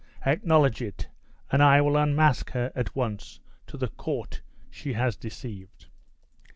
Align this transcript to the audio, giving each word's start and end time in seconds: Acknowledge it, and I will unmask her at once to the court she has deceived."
Acknowledge 0.25 0.81
it, 0.81 1.09
and 1.51 1.61
I 1.61 1.79
will 1.79 1.95
unmask 1.95 2.49
her 2.53 2.71
at 2.73 2.95
once 2.95 3.39
to 3.67 3.77
the 3.77 3.87
court 3.89 4.41
she 4.71 4.93
has 4.93 5.15
deceived." 5.15 5.89